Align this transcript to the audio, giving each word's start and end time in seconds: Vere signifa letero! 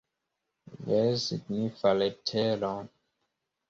Vere 0.87 1.13
signifa 1.27 1.95
letero! 2.03 2.77